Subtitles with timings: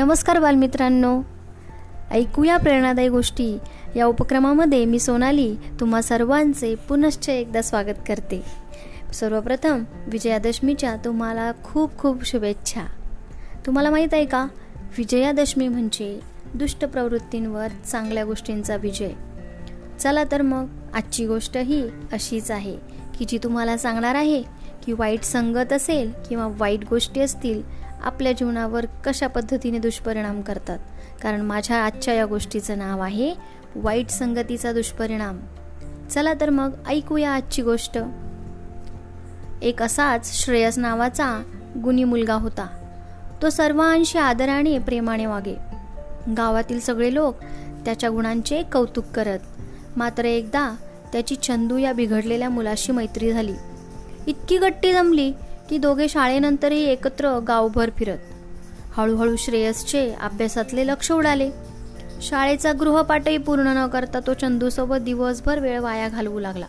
[0.00, 1.22] नमस्कार बालमित्रांनो.
[2.10, 3.58] ऐकूया प्रेरणादायी गोष्टी.
[3.96, 8.42] या उपक्रमामध्ये मी सोनाली तुम्हा सर्वांचे पुनश्च एकदा स्वागत करते.
[9.12, 12.80] सर्वप्रथम विजयादशमीच्या तुम्हाला खूप खूप शुभेच्छा.
[13.66, 14.46] तुम्हाला माहीत आहे का?
[14.98, 16.20] विजयादशमी म्हणजे
[16.54, 19.10] दुष्ट प्रवृत्तींवर चांगल्या गोष्टींचा विजय.
[19.98, 22.76] चला तर मग आजची गोष्ट ही अशीच आहे
[23.18, 24.42] की जी तुम्हाला सांगणार आहे
[24.86, 30.78] की वाईट संगत असेल किंवा वाईट गोष्टी असतील आपल्या जीवनावर कशा पद्धतीने दुष्परिणाम करतात?
[31.22, 33.34] कारण माझ्या आजच्या या गोष्टीचं नाव आहे
[33.74, 35.40] वाईट संगतीचा दुष्परिणाम.
[36.10, 37.98] चला तर मग ऐकूया आजची गोष्ट.
[39.62, 41.42] एक असाच श्रेयस नावाचा
[41.84, 42.66] गुणी मुलगा होता.
[43.42, 45.54] तो सर्वांशी आदराने प्रेमाने वागे.
[46.36, 47.34] गावातील सगळे लोक
[47.84, 49.38] त्याच्या गुणांचे कौतुक करत.
[49.96, 50.76] मात्र एकदा
[51.12, 53.54] त्याची चंदू या बिघडलेल्या मुलाशी मैत्री झाली.
[54.26, 55.32] इतकी गट्टी जमली
[55.70, 58.18] की दोघे शाळेनंतरही एकत्र गावभर फिरत.
[58.96, 61.50] हळूहळू श्रेयसचे अभ्यासातले लक्ष उडाले.
[62.22, 66.66] शाळेचा गृहपाठही पूर्ण न करता तो चंदूसोबत दिवसभर वेळ वाया घालवू लागला.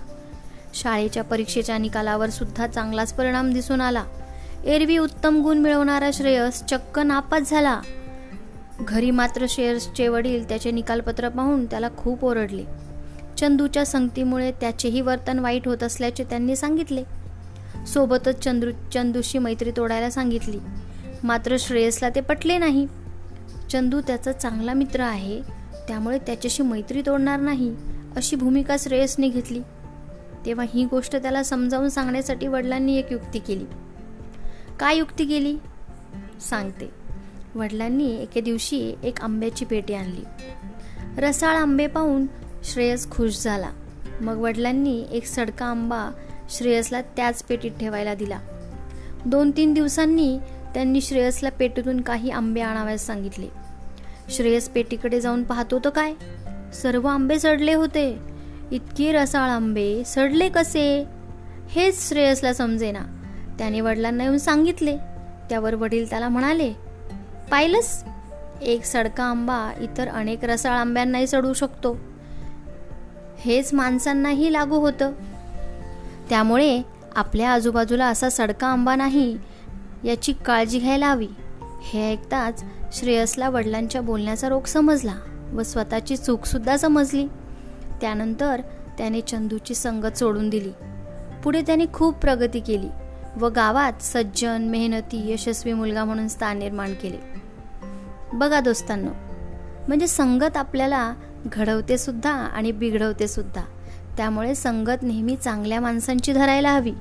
[0.73, 4.03] शाळेच्या परीक्षेच्या निकालावर सुद्धा चांगलाच परिणाम दिसून आला.
[4.65, 7.81] एरवी उत्तम गुण मिळवणारा श्रेयस चक्क नापास झाला.
[8.79, 12.63] घरी मात्र श्रेयसचे वडील त्याचे निकालपत्र पाहून त्याला खूप ओरडले.
[13.37, 17.03] चंदूच्या संगतीमुळे त्याचेही वर्तन वाईट होत असल्याचे त्यांनी सांगितले.
[17.87, 20.59] सोबतच चंद्रू चंदूशी मैत्री तोडायला सांगितली.
[21.23, 22.87] मात्र श्रेयसला ते पटले नाही.
[23.71, 25.41] चंदू त्याचा चांगला मित्र आहे
[25.87, 27.75] त्यामुळे त्याच्याशी मैत्री तोडणार नाही
[28.15, 29.61] अशी भूमिका श्रेयसने घेतली.
[30.45, 33.65] तेव्हा ही गोष्ट त्याला समजावून सांगण्यासाठी वडिलांनी एक युक्ती केली.
[34.79, 35.57] काय युक्ती केली?
[36.49, 36.91] सांगते.
[37.55, 40.23] वडिलांनी एके दिवशी एक आंब्याची पेटी आणली.
[41.17, 42.25] रसाळ आंबे पाहून
[42.63, 43.69] श्रेयस खुश झाला.
[44.21, 46.09] मग वडिलांनी एक सडका आंबा
[46.51, 48.39] श्रेयसला त्याच पेटीत ठेवायला दिला.
[49.25, 50.39] दोन तीन दिवसांनी
[50.73, 53.47] त्यांनी श्रेयसला पेटीतून काही आंबे आणाव्यास सांगितले.
[54.29, 56.13] श्रेयस पेटीकडे जाऊन पाहतो तर काय?
[56.73, 58.17] सर्व आंबे सडले होते.
[58.71, 61.05] इतकी रसाळ आंबे सडले कसे?
[61.69, 62.99] हेच श्रेयसला समजेना.
[63.57, 64.97] त्याने वडिलांना येऊन सांगितले.
[65.49, 66.73] त्यावर वडील त्याला म्हणाले
[67.51, 68.03] पाहिलंस?
[68.61, 71.97] एक सडका आंबा इतर अनेक रसाळ आंब्यांनाही सडू शकतो.
[73.39, 75.11] हेच माणसांनाही लागू होतं.
[76.31, 76.81] त्यामुळे
[77.15, 79.37] आपल्या आजूबाजूला असा सडका आंबा नाही
[80.03, 81.27] याची काळजी घ्यायला हवी.
[81.83, 85.15] हे ऐकताच श्रेयसला वडिलांच्या बोलण्याचा रोग समजला
[85.53, 87.27] व स्वतःची चूकसुद्धा समजली.
[88.01, 88.61] त्यानंतर
[88.97, 90.71] त्याने चंदूची संगत सोडून दिली.
[91.43, 92.89] पुढे त्याने खूप प्रगती केली
[93.37, 97.17] व गावात सज्जन मेहनती यशस्वी मुलगा म्हणून स्थान निर्माण केले.
[98.33, 99.11] बघा दोस्तांनो
[99.87, 101.13] म्हणजे संगत आपल्याला
[101.45, 103.61] घडवते सुद्धा आणि बिघडवते सुद्धा
[104.21, 106.93] त्यामुळे संगत नेहमी चांगल्या माणसांची धरायला हवी.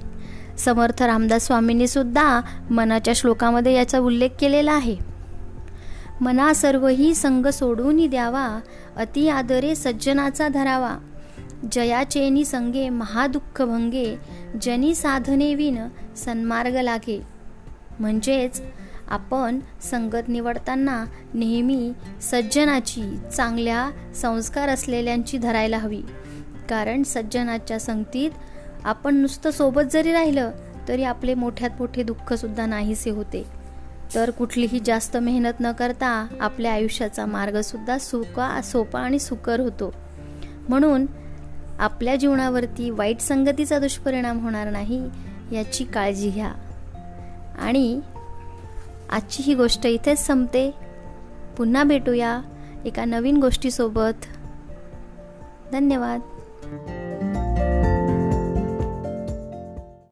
[0.59, 4.97] समर्थ रामदास स्वामींनी सुद्धा मनाच्या श्लोकामध्ये याचा उल्लेख केलेला आहे.
[6.21, 8.61] मना सर्वही संग सोडून द्यावा
[8.97, 10.99] अति आदरे सज्जनाचा धरावा.
[11.73, 14.19] जयाचेनी संगे महादुःख भंगे
[14.63, 15.79] जनी साधने विन
[16.17, 17.23] सन्मार्ग लागे.
[18.01, 18.63] म्हणजेच
[19.09, 19.59] आपण
[19.91, 21.05] संगत निवडताना
[21.35, 21.93] नेहमी
[22.23, 26.03] सज्जनाची चांगल्या संस्कार असलेल्यांची धरायला हवी.
[26.71, 28.31] कारण सज्जनाच्या संगतीत
[28.85, 30.51] आपण नुसतं सोबत जरी राहिलं
[30.89, 33.45] तरी आपले मोठ्यात मोठे दुःखसुद्धा नाहीसे होते.
[34.15, 39.95] तर कुठलीही जास्त मेहनत न करता आपल्या आयुष्याचा मार्गसुद्धा सुका सोपा आणि सुकर होतो.
[40.69, 41.07] म्हणून
[41.79, 45.09] आपल्या जीवनावरती वाईट संगतीचा दुष्परिणाम होणार नाही
[45.53, 46.53] याची काळजी घ्या.
[47.59, 48.01] आणि
[49.11, 50.71] आजची ही गोष्ट इथेच संपते.
[51.57, 52.41] पुन्हा भेटूया
[52.85, 54.27] एका नवीन गोष्टीसोबत.
[55.73, 56.21] धन्यवाद.
[56.63, 57.10] Thank you.